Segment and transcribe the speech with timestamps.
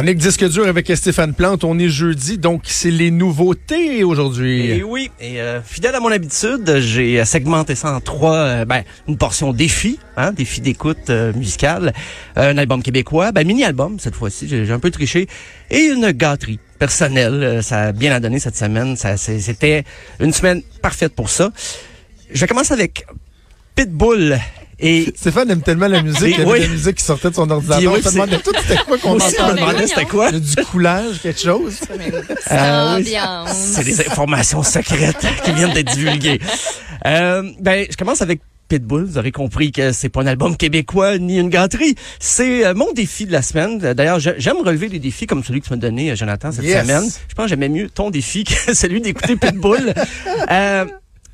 [0.00, 1.62] Chronique disque dur avec Stéphane Plante.
[1.62, 4.70] On est jeudi, donc c'est les nouveautés aujourd'hui.
[4.70, 8.82] Et oui, et euh, fidèle à mon habitude, j'ai segmenté ça en trois, euh, ben,
[9.08, 11.92] une portion défi, hein, défi d'écoute euh, musicale,
[12.34, 15.28] un album québécois, ben, mini-album cette fois-ci, j'ai un peu triché,
[15.70, 17.62] et une gâterie personnelle.
[17.62, 19.84] ça a bien donné cette semaine, ça c'était
[20.18, 21.50] une semaine parfaite pour ça.
[22.32, 23.04] Je vais commencer avec
[23.74, 24.40] Pitbull
[24.80, 27.50] et Stéphane aime tellement la musique, il y avait la musique qui sortait de son
[27.50, 27.92] ordinateur.
[27.92, 29.86] on se demandait tout c'était quoi qu'on entendait?
[29.86, 30.32] c'était quoi?
[30.32, 31.80] Du coulage, quelque chose.
[32.50, 33.02] Euh,
[33.46, 36.40] c'est des informations secrètes qui viennent d'être divulguées.
[37.06, 39.04] Euh, ben, je commence avec Pitbull.
[39.04, 41.96] Vous aurez compris que c'est pas un album québécois ni une gâterie.
[42.18, 43.78] C'est euh, mon défi de la semaine.
[43.78, 47.04] D'ailleurs, j'aime relever des défis comme celui que tu m'as donné, Jonathan, cette semaine.
[47.28, 49.92] Je pense que j'aimais mieux ton défi que celui d'écouter Pitbull.
[50.50, 50.84] euh,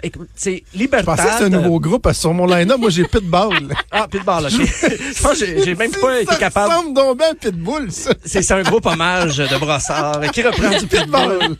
[0.02, 1.16] Écoute, c'est Libertad.
[1.16, 2.78] Je pensais que c'était un nouveau groupe sur mon line-up.
[2.78, 3.74] Moi, j'ai Pitbull.
[3.90, 4.50] ah, Pitbull, OK.
[4.52, 6.70] je pense que j'ai même pas été capable.
[6.70, 8.12] Ça ressemble donc bien Pitbull, ça.
[8.24, 11.56] C'est un groupe hommage de Brossard qui reprend du Pitbull?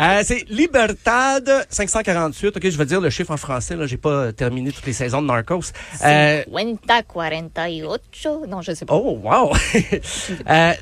[0.00, 2.56] euh, c'est Libertad 548.
[2.56, 3.76] OK, je vais dire le chiffre en français.
[3.76, 5.72] Là, j'ai pas terminé toutes les saisons de Narcos.
[6.04, 6.42] Euh,
[6.86, 8.28] 48.
[8.48, 8.94] Non, je sais pas.
[8.94, 9.52] Oh, wow.
[10.50, 10.72] euh,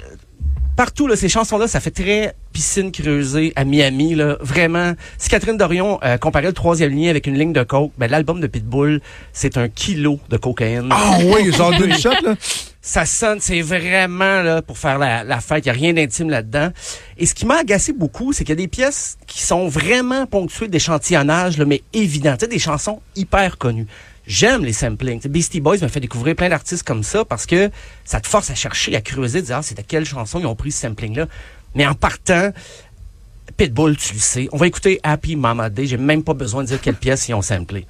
[0.76, 4.14] partout là, ces chansons-là, ça fait très piscine creusée à Miami.
[4.14, 4.36] Là.
[4.40, 8.10] Vraiment, si Catherine Dorion euh, comparait le troisième lien avec une ligne de coke, ben,
[8.10, 9.00] l'album de Pitbull,
[9.32, 10.88] c'est un kilo de cocaïne.
[10.90, 12.34] Ah oui, genre d'une shot, là.
[12.82, 15.66] Ça sonne, c'est vraiment là pour faire la, la fête.
[15.66, 16.68] Il n'y a rien d'intime là-dedans.
[17.18, 20.24] Et ce qui m'a agacé beaucoup, c'est qu'il y a des pièces qui sont vraiment
[20.26, 22.34] ponctuées d'échantillonnage, mais évident.
[22.34, 23.88] Tu sais, des chansons hyper connues
[24.26, 25.26] j'aime les samplings.
[25.28, 27.70] Beastie Boys m'a fait découvrir plein d'artistes comme ça parce que
[28.04, 30.56] ça te force à chercher, à creuser, dire ah, c'est de quelle chanson ils ont
[30.56, 31.26] pris ce sampling-là.
[31.74, 32.52] Mais en partant,
[33.56, 34.48] Pitbull, tu le sais.
[34.52, 35.86] On va écouter Happy Mama Day.
[35.86, 37.86] J'ai même pas besoin de dire quelle pièce ils ont samplé.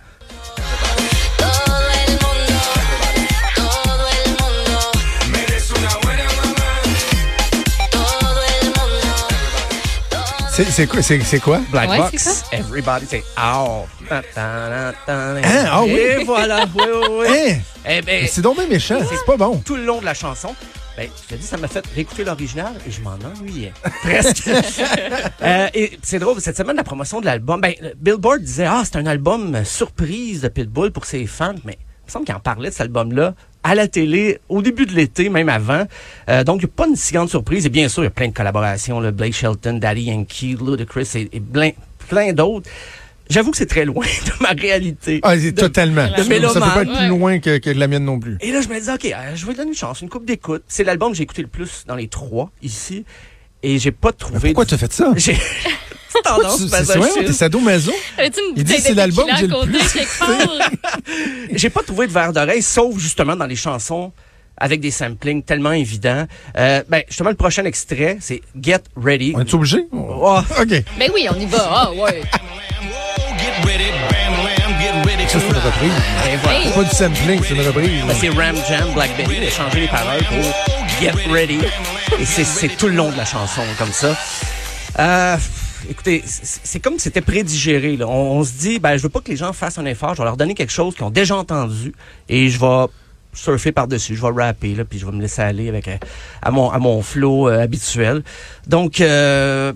[10.57, 11.03] C'est quoi?
[11.03, 11.61] C'est quoi?
[11.71, 12.45] Black Box.
[12.51, 13.85] Everybody say «Oh!
[14.11, 14.23] Hein?
[15.07, 15.99] Ah oui?
[15.99, 16.65] Et voilà.
[16.75, 17.27] Oui, oui, oui.
[17.29, 17.59] Hein?
[17.87, 18.99] Eh ben, c'est donc bien méchant.
[19.07, 19.59] C'est pas bon.
[19.59, 20.55] Tout le long de la chanson.
[20.97, 23.75] Ben, je te dis, ça m'a fait réécouter l'original et je m'en ennuyais.
[24.03, 24.49] Presque.
[25.43, 28.97] euh, et c'est drôle, cette semaine, la promotion de l'album, ben, Billboard disait, ah, c'est
[28.97, 32.71] un album surprise de Pitbull pour ses fans, mais il me semble qu'il en parlait
[32.71, 33.35] de cet album-là
[33.67, 35.87] à la télé au début de l'été, même avant.
[36.29, 37.67] Euh, donc, il n'y a pas une si grande surprise.
[37.67, 39.01] Et bien sûr, il y a plein de collaborations.
[39.01, 41.71] Là, Blake Shelton, Daddy Yankee, Ludacris et, et plein,
[42.09, 42.71] plein d'autres.
[43.29, 45.19] J'avoue que c'est très loin de ma réalité.
[45.25, 46.07] Ah, c'est totalement.
[46.07, 48.39] De ça peut pas être plus loin que, que la mienne non plus.
[48.41, 50.63] Et là, je me dis, OK, euh, je vais donner une chance, une coupe d'écoute.
[50.69, 53.05] C'est l'album que j'ai écouté le plus dans les trois ici.
[53.65, 54.39] Et j'ai pas trouvé...
[54.41, 55.13] Mais pourquoi tu as fait ça?
[56.25, 57.93] Tendance C'est sadomaso.
[58.57, 59.97] Il dit c'est l'album que j'ai le plus.
[61.57, 64.13] j'ai pas trouvé de verre d'oreille, sauf justement dans les chansons
[64.59, 66.27] avec des samplings tellement évidents.
[66.57, 69.33] Euh, ben, justement, le prochain extrait, c'est Get Ready.
[69.37, 69.87] On est obligé?
[69.93, 70.41] Oh.
[70.61, 70.85] OK.
[70.99, 71.69] Ben oui, on y va.
[71.69, 72.23] Ah, ouais.
[75.29, 75.93] Ça, c'est une reprise.
[76.65, 78.03] C'est pas du sampling, c'est une reprise.
[78.07, 79.39] Ben, c'est Ram Jam, Blackberry.
[79.41, 81.61] Il a changé les paroles pour Get Ready.
[82.19, 84.17] Et c'est tout le long de la chanson, comme ça.
[84.99, 85.37] Euh,
[85.91, 87.97] écoutez, c'est comme si c'était prédigéré.
[87.97, 88.07] Là.
[88.09, 90.15] On, se dit, ben, je veux pas que les gens fassent un effort.
[90.15, 91.93] Je vais leur donner quelque chose qu'ils ont déjà entendu
[92.29, 92.87] et je vais
[93.37, 94.17] surfer par-dessus.
[94.17, 95.97] Je vais rapper, là, puis je vais me laisser aller avec euh,
[96.43, 98.23] à mon, à mon flow euh, habituel.
[98.67, 99.73] Donc, euh,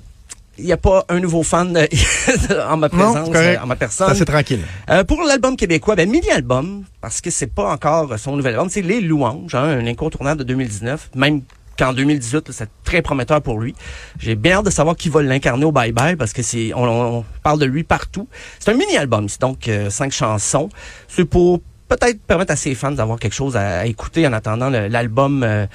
[0.58, 1.76] il n'y a pas un nouveau fan
[2.68, 3.28] en ma présence,
[3.62, 4.14] en ma personne.
[4.14, 4.60] C'est tranquille.
[5.08, 9.00] pour l'album québécois, ben mini-album, parce que c'est pas encore son nouvel album, c'est Les
[9.00, 11.40] Louanges, hein, un incontournable de 2019, même
[11.80, 13.74] qu'en 2018, c'est très prometteur pour lui.
[14.18, 17.24] J'ai bien hâte de savoir qui va l'incarner au Bye Bye parce que c'est on,
[17.42, 18.28] parle de lui partout.
[18.58, 20.68] C'est un mini-album, c'est donc euh, cinq chansons.
[21.08, 25.42] C'est pour peut-être permettre à ses fans d'avoir quelque chose à, écouter en attendant l'album
[25.42, 25.66] euh,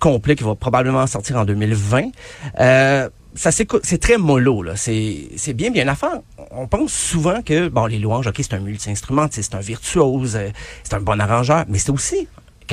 [0.00, 2.10] complet qui va probablement sortir en 2020.
[2.58, 6.20] Euh, ça c'est très mollo là, c'est c'est bien bien affaire.
[6.50, 10.38] On pense souvent que bon les louanges, ok c'est un multi-instrumentiste, c'est un virtuose,
[10.82, 12.28] c'est un bon arrangeur, mais c'est aussi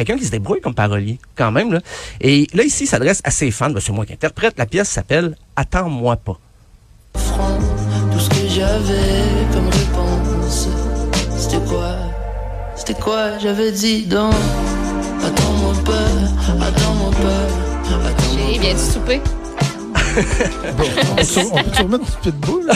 [0.06, 1.74] quelqu'un qui se débrouille comme parolier, quand même.
[1.74, 1.80] Là.
[2.22, 3.69] Et là, ici, il s'adresse à ses fans.
[3.69, 4.57] Ben, c'est moi qui interprète.
[4.57, 6.40] La pièce s'appelle Attends-moi pas.
[7.13, 9.24] Tout ce que j'avais
[9.54, 10.69] comme réponse,
[11.38, 11.96] c'était quoi?
[12.75, 14.34] C'était quoi J'avais dit donc?
[15.25, 18.07] Attends-moi pas, attends-moi pas.
[18.07, 19.22] Attends J'ai bien du souper?
[20.78, 22.66] Bon, on, peut, on remettre du pitbull?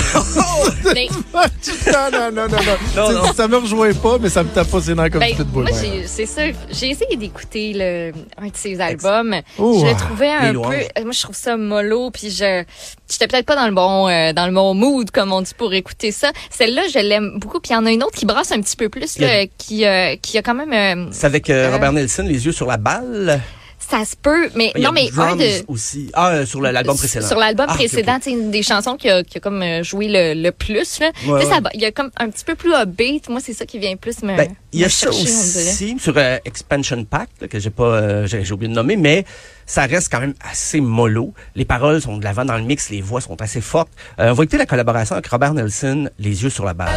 [1.94, 2.58] non, non, non, non,
[2.96, 3.12] non.
[3.12, 5.38] non, Ça me rejoint pas, mais ça me tape pas ses nerfs comme ben, du
[5.38, 5.64] pitbull.
[5.64, 6.42] Moi, c'est ça.
[6.70, 9.36] J'ai essayé d'écouter un de ses albums.
[9.58, 11.04] je le trouvais un peu...
[11.04, 12.64] Moi, je trouve ça mollo, puis je...
[13.10, 15.74] J'étais peut-être pas dans le bon euh, dans le bon mood, comme on dit, pour
[15.74, 16.32] écouter ça.
[16.50, 17.60] Celle-là, je l'aime beaucoup.
[17.60, 19.86] Puis il y en a une autre qui brasse un petit peu plus, là, qui,
[19.86, 20.74] euh, qui a quand même...
[20.74, 23.42] Euh, c'est avec Robert Nelson, Les yeux sur la balle?
[23.90, 26.10] Ça se peut, mais Il y a non, mais un de aussi.
[26.14, 27.28] Ah, euh, sur l'album précédent.
[27.28, 28.22] sur l'album Ah, précédent, ok.
[28.24, 31.00] c'est une des chansons qui a, qui a comme euh, joué le, le plus.
[31.00, 31.12] Là.
[31.28, 31.62] Ouais, Là, ça ouais.
[31.62, 33.30] va- il y a comme un petit peu plus upbeat.
[33.30, 34.36] Moi, c'est ça qui vient plus me.
[34.38, 37.84] Ben, il y a ça chercher, aussi sur euh, Expansion Pack là, que j'ai pas
[37.84, 39.26] euh, j'ai oublié de nommer mais
[39.66, 41.34] ça reste quand même assez mollo.
[41.56, 43.92] Les paroles sont de l'avant dans le mix, les voix sont assez fortes.
[44.20, 46.90] Euh, on va écouter la collaboration avec Robert Nelson, Les yeux sur la balle.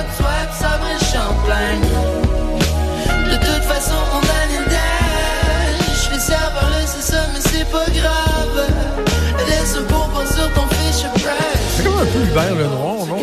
[12.36, 13.16] Hubert le Noir, non?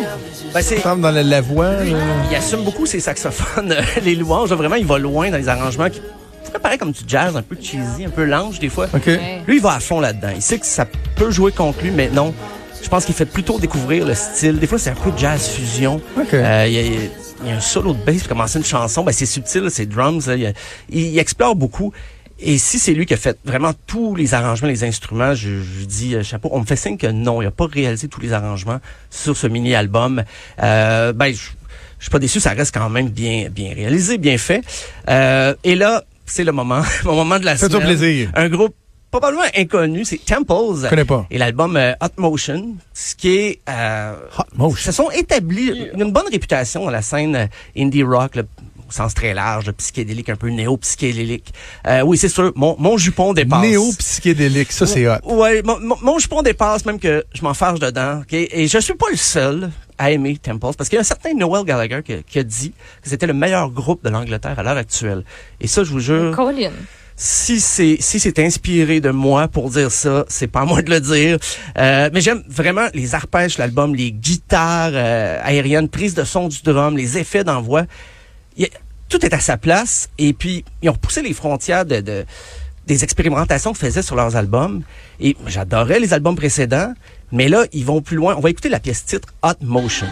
[0.52, 1.70] Ben, c'est dans la, la voix.
[1.72, 1.84] là.
[2.30, 3.74] il assume beaucoup ses saxophones,
[4.04, 6.00] les louanges, vraiment il va loin dans les arrangements qui
[6.44, 8.86] pourraient paraître comme du jazz, un peu cheesy, un peu lounge des fois.
[8.92, 9.06] OK.
[9.06, 9.42] Ouais.
[9.46, 10.30] Lui, il va à fond là-dedans.
[10.34, 12.34] Il sait que ça peut jouer contre lui, mais non.
[12.82, 14.58] Je pense qu'il fait plutôt découvrir le style.
[14.58, 16.00] Des fois, c'est un peu jazz fusion.
[16.18, 16.34] OK.
[16.34, 19.02] Euh, il, y a, il y a un solo de bass pour commencer une chanson.
[19.04, 20.26] Ben, c'est subtil, c'est drums.
[20.26, 20.34] là.
[20.36, 20.52] Il-
[20.90, 21.92] il explore beaucoup.
[22.40, 25.84] Et si c'est lui qui a fait vraiment tous les arrangements, les instruments, je, je
[25.84, 26.48] dis euh, chapeau.
[26.52, 29.46] On me fait signe que non, il n'a pas réalisé tous les arrangements sur ce
[29.46, 30.24] mini-album.
[30.62, 31.50] Euh, ben, je,
[31.98, 34.62] je suis pas déçu, ça reste quand même bien, bien réalisé, bien fait.
[35.08, 37.96] Euh, et là, c'est le moment, mon moment de la Fais-toi semaine.
[37.96, 38.30] plaisir.
[38.34, 38.74] Un groupe
[39.10, 40.82] probablement inconnu, c'est Temples.
[40.82, 41.24] Je connais pas.
[41.30, 43.60] Et l'album euh, Hot Motion, ce qui est...
[43.68, 44.76] Euh, Hot Motion.
[44.76, 47.46] se sont établis une bonne réputation dans la scène euh,
[47.78, 48.42] indie rock, là,
[48.73, 51.52] au sens très large, psychédélique, un peu néo-psychédélique.
[51.86, 53.60] Euh, oui, c'est sûr, mon, mon jupon dépasse.
[53.62, 55.18] Néo-psychédélique, ça c'est hot.
[55.24, 58.20] Ouais, mon, mon, jupon dépasse même que je m'en fâche dedans.
[58.20, 58.32] ok?
[58.32, 61.34] Et je suis pas le seul à aimer Temples, parce qu'il y a un certain
[61.34, 64.76] Noel Gallagher qui, qui a dit que c'était le meilleur groupe de l'Angleterre à l'heure
[64.76, 65.24] actuelle.
[65.60, 66.72] Et ça, je vous jure, Colin.
[67.16, 70.90] si c'est si c'est inspiré de moi pour dire ça, c'est pas à moi de
[70.90, 71.38] le dire.
[71.78, 76.62] Euh, mais j'aime vraiment les arpèges l'album, les guitares euh, aériennes, prise de son du
[76.62, 77.84] drum, les effets d'envoi.
[79.08, 80.08] Tout est à sa place.
[80.18, 82.24] Et puis ils ont repoussé les frontières de, de-
[82.86, 84.82] des expérimentations qu'ils faisaient sur leurs albums.
[85.20, 86.92] Et j'adorais les albums précédents,
[87.32, 88.34] mais là ils vont plus loin.
[88.36, 90.06] On va écouter la pièce titre Hot Motion.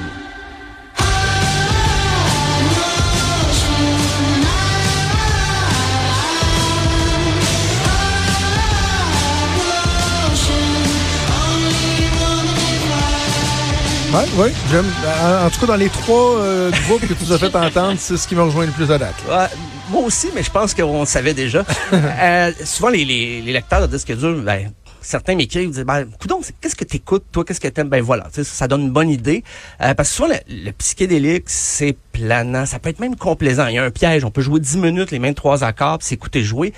[14.12, 14.85] Ouais, ouais, j'aime.
[15.23, 17.94] En, en tout cas, dans les trois euh, groupes que tu nous as fait entendre,
[17.99, 19.14] c'est ce qui me rejoint le plus à date.
[19.26, 19.47] Ouais,
[19.91, 21.64] moi aussi, mais je pense qu'on le savait déjà.
[21.93, 24.70] Euh, souvent, les, les, les lecteurs de disques durs, ben,
[25.00, 27.88] certains m'écrivent, ils disent, ben, coudonc, c'est- qu'est-ce que t'écoutes, toi, qu'est-ce que t'aimes?
[27.88, 29.43] Ben voilà, ça, ça donne une bonne idée.
[29.81, 33.67] Euh, parce que souvent, le, le psychédélique, c'est planant, ça peut être même complaisant.
[33.69, 36.08] Il y a un piège, on peut jouer 10 minutes, les mêmes trois accords, puis
[36.08, 36.73] s'écouter jouer,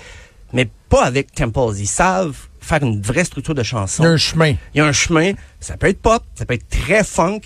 [0.53, 1.75] mais pas avec Temples.
[1.77, 4.49] Ils savent faire une vraie structure de chanson Il y a un chemin.
[4.73, 7.41] il y a un chemin, ça peut être pop, ça peut être très funk,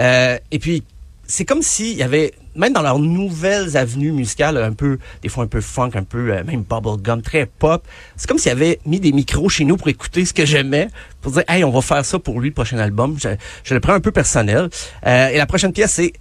[0.00, 0.84] euh, et puis
[1.26, 5.44] c'est comme s'il y avait, même dans leurs nouvelles avenues musicales, un peu, des fois
[5.44, 7.86] un peu funk, un peu euh, même bubblegum, très pop,
[8.16, 10.88] c'est comme s'il y avait mis des micros chez nous pour écouter ce que j'aimais,
[11.20, 13.16] pour dire, hey, on va faire ça pour lui, le prochain album.
[13.18, 13.28] Je,
[13.64, 14.68] je le prends un peu personnel.
[15.06, 16.12] Euh, et la prochaine pièce, c'est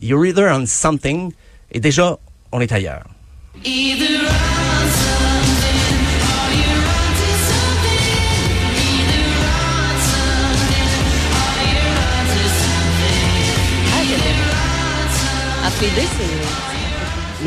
[0.00, 1.32] You're Either on Something,
[1.72, 2.16] et déjà,
[2.52, 3.04] on est ailleurs.
[3.64, 4.53] Either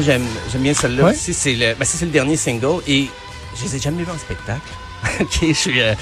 [0.01, 0.24] j'aime.
[0.50, 0.57] C'est.
[0.61, 1.11] Bien celle-là Ouais.
[1.11, 1.33] aussi.
[1.33, 3.07] C'est le, ben, ça, c'est le dernier single et
[3.57, 4.61] je les ai jamais vus en spectacle.
[5.21, 5.94] ok, je suis, euh,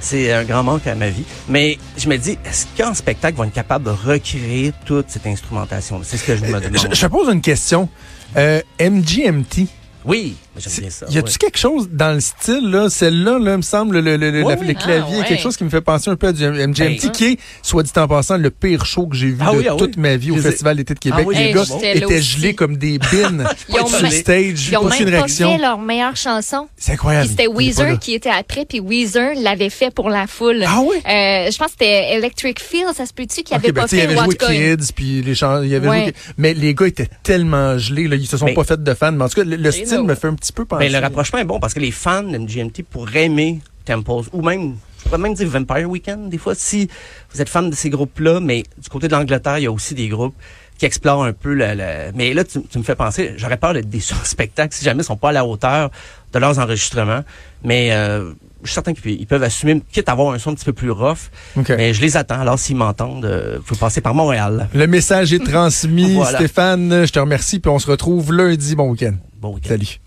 [0.00, 1.24] c'est un grand manque à ma vie.
[1.48, 5.26] Mais je me dis, est-ce qu'en spectacle, ils vont être capables de recréer toute cette
[5.26, 6.00] instrumentation?
[6.04, 6.78] C'est ce que je me demande.
[6.90, 7.88] Je, je te pose une question.
[8.36, 9.66] Euh, MGMT.
[10.08, 11.06] Oui, j'aime bien ça.
[11.10, 11.34] Y a-tu ouais.
[11.38, 14.60] quelque chose dans le style, là, celle-là, là, me semble, le, le, le- Ouais, la-
[14.60, 14.66] oui.
[14.66, 15.24] les claviers, Ah, ouais.
[15.28, 17.10] quelque chose qui me fait penser un peu à du MGMT, Ben.
[17.12, 19.66] qui est, soit dit en passant, le pire show que j'ai vu Ah de oui,
[19.68, 19.78] ah oui.
[19.78, 21.20] toute ma vie au Festival d'été de Québec.
[21.22, 21.62] Ah oui, les Hey, gars
[21.94, 24.68] étaient gelés comme des bines sur même- stage.
[24.70, 25.52] Ils ont Pas une même pas réaction.
[25.56, 26.68] fait leur meilleure chanson.
[26.76, 27.26] C'est incroyable.
[27.26, 27.48] Puis c'était.
[27.48, 30.62] Weezer qui était après, puis Weezer l'avait fait pour la foule.
[30.66, 30.96] Ah oui?
[30.98, 33.96] Euh, je pense que c'était Electric Feel, ça se peut-tu, qui avait ben, pas sais,
[33.96, 34.76] il fait avait joué.
[34.76, 38.52] Kids, puis les il avait mais les gars étaient tellement gelés, là, ils se sont
[38.54, 40.34] pas fait de fans, mais en tout cas, le, le C'est style me fait un
[40.34, 40.84] petit peu penser.
[40.86, 44.42] Ben, le rapprochement est bon parce que les fans de MGMT pourraient aimer Temples ou
[44.42, 46.88] même, je pourrais même dire Vampire Weekend des fois si
[47.32, 49.94] vous êtes fan de ces groupes-là, mais du côté de l'Angleterre, il y a aussi
[49.94, 50.34] des groupes
[50.78, 51.74] qui explorent un peu le...
[51.74, 54.84] le- Mais là, tu, tu me fais penser, j'aurais peur d'être déçu en spectacle si
[54.84, 55.90] jamais ils sont pas à la hauteur
[56.32, 57.24] de leurs enregistrements,
[57.64, 60.54] mais euh, je suis certain qu'ils ils peuvent assumer, quitte à avoir un son un
[60.54, 61.30] petit peu plus rough,
[61.78, 62.38] mais je les attends.
[62.40, 64.68] Alors s'ils m'entendent, euh, faut passer par Montréal.
[64.74, 66.14] Le message est transmis.
[66.16, 66.38] Voilà.
[66.38, 68.76] Stéphane, je te remercie, puis on se retrouve lundi.
[68.76, 69.14] Bon week-end.
[69.38, 69.76] Bon week-end.
[69.78, 70.00] Salut.